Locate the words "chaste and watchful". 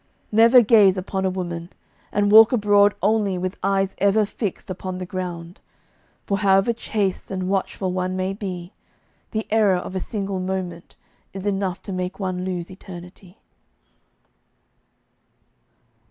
6.73-7.91